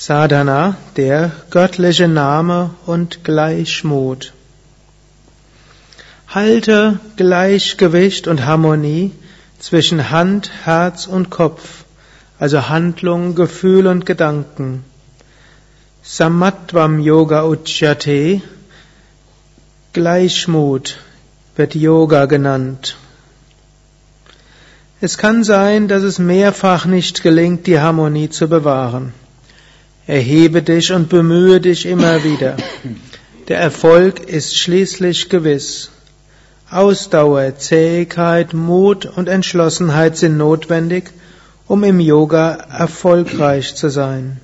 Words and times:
Sadhana, 0.00 0.76
der 0.96 1.32
göttliche 1.50 2.06
Name 2.06 2.70
und 2.86 3.24
Gleichmut. 3.24 4.32
Halte 6.28 7.00
Gleichgewicht 7.16 8.28
und 8.28 8.46
Harmonie 8.46 9.10
zwischen 9.58 10.10
Hand, 10.10 10.52
Herz 10.64 11.08
und 11.08 11.30
Kopf, 11.30 11.82
also 12.38 12.68
Handlung, 12.68 13.34
Gefühl 13.34 13.88
und 13.88 14.06
Gedanken. 14.06 14.84
Samatvam 16.04 17.00
Yoga 17.00 17.44
Uchyate, 17.44 18.40
Gleichmut 19.92 20.98
wird 21.56 21.74
Yoga 21.74 22.26
genannt. 22.26 22.96
Es 25.00 25.18
kann 25.18 25.42
sein, 25.42 25.88
dass 25.88 26.04
es 26.04 26.20
mehrfach 26.20 26.86
nicht 26.86 27.24
gelingt, 27.24 27.66
die 27.66 27.80
Harmonie 27.80 28.30
zu 28.30 28.46
bewahren. 28.46 29.12
Erhebe 30.08 30.62
dich 30.62 30.90
und 30.90 31.10
bemühe 31.10 31.60
dich 31.60 31.84
immer 31.84 32.24
wieder. 32.24 32.56
Der 33.48 33.58
Erfolg 33.58 34.20
ist 34.20 34.56
schließlich 34.56 35.28
gewiss. 35.28 35.90
Ausdauer, 36.70 37.58
Zähigkeit, 37.58 38.54
Mut 38.54 39.04
und 39.04 39.28
Entschlossenheit 39.28 40.16
sind 40.16 40.38
notwendig, 40.38 41.10
um 41.66 41.84
im 41.84 42.00
Yoga 42.00 42.52
erfolgreich 42.52 43.74
zu 43.74 43.90
sein. 43.90 44.40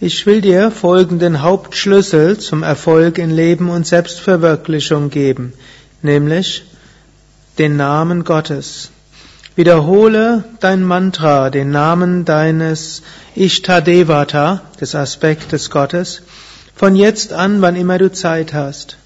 Ich 0.00 0.26
will 0.26 0.42
dir 0.42 0.70
folgenden 0.70 1.40
Hauptschlüssel 1.40 2.36
zum 2.36 2.62
Erfolg 2.62 3.16
in 3.16 3.30
Leben 3.30 3.70
und 3.70 3.86
Selbstverwirklichung 3.86 5.08
geben 5.08 5.54
nämlich 6.04 6.64
den 7.58 7.76
Namen 7.76 8.24
Gottes. 8.24 8.90
Wiederhole 9.56 10.44
dein 10.60 10.82
Mantra, 10.82 11.50
den 11.50 11.70
Namen 11.70 12.24
deines 12.24 13.02
Ishtadevata, 13.36 14.62
des 14.80 14.94
Aspektes 14.94 15.70
Gottes, 15.70 16.22
von 16.74 16.96
jetzt 16.96 17.32
an, 17.32 17.62
wann 17.62 17.76
immer 17.76 17.98
du 17.98 18.10
Zeit 18.10 18.52
hast. 18.52 18.96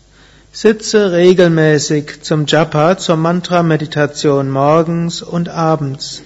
Sitze 0.52 1.12
regelmäßig 1.12 2.22
zum 2.22 2.46
Japa, 2.46 2.96
zur 2.96 3.16
Mantra-Meditation 3.16 4.50
morgens 4.50 5.20
und 5.20 5.50
abends. 5.50 6.22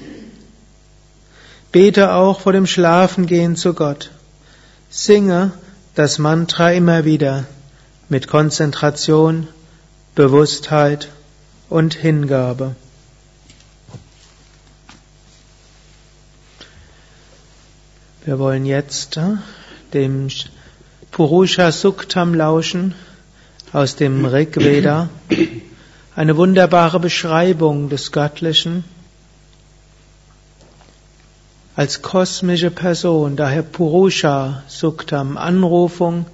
Bete 1.72 2.12
auch 2.14 2.40
vor 2.40 2.52
dem 2.52 2.66
Schlafengehen 2.66 3.56
zu 3.56 3.74
Gott. 3.74 4.10
Singe 4.88 5.50
das 5.96 6.18
Mantra 6.18 6.70
immer 6.70 7.04
wieder 7.04 7.44
mit 8.08 8.28
Konzentration 8.28 9.48
Bewusstheit 10.14 11.08
und 11.70 11.94
Hingabe. 11.94 12.76
Wir 18.24 18.38
wollen 18.38 18.66
jetzt 18.66 19.16
äh, 19.16 19.36
dem 19.94 20.28
Purusha 21.10 21.72
Suktam 21.72 22.34
lauschen 22.34 22.94
aus 23.72 23.96
dem 23.96 24.26
Rig 24.26 24.56
Veda. 24.56 25.08
Eine 26.14 26.36
wunderbare 26.36 27.00
Beschreibung 27.00 27.88
des 27.88 28.12
Göttlichen 28.12 28.84
als 31.74 32.02
kosmische 32.02 32.70
Person, 32.70 33.36
daher 33.36 33.62
Purusha 33.62 34.62
Suktam, 34.68 35.38
Anrufung 35.38 36.26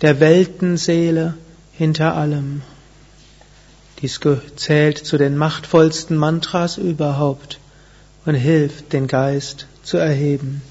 der 0.00 0.20
Weltenseele 0.20 1.34
hinter 1.72 2.14
allem. 2.16 2.62
Dies 4.02 4.20
zählt 4.56 4.98
zu 4.98 5.18
den 5.18 5.36
machtvollsten 5.36 6.16
Mantras 6.16 6.78
überhaupt 6.78 7.58
und 8.24 8.34
hilft, 8.34 8.92
den 8.92 9.06
Geist 9.06 9.66
zu 9.82 9.98
erheben. 9.98 10.62